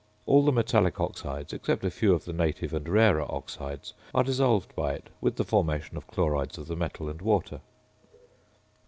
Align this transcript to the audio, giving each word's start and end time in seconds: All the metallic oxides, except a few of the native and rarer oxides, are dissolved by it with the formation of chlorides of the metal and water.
All 0.25 0.43
the 0.43 0.51
metallic 0.51 0.99
oxides, 0.99 1.53
except 1.53 1.85
a 1.85 1.91
few 1.91 2.15
of 2.15 2.25
the 2.25 2.33
native 2.33 2.73
and 2.73 2.89
rarer 2.89 3.23
oxides, 3.31 3.93
are 4.15 4.23
dissolved 4.23 4.73
by 4.75 4.93
it 4.93 5.11
with 5.21 5.35
the 5.35 5.43
formation 5.45 5.95
of 5.95 6.07
chlorides 6.07 6.57
of 6.57 6.65
the 6.65 6.75
metal 6.75 7.07
and 7.07 7.21
water. 7.21 7.61